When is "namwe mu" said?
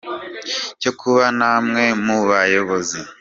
1.39-2.17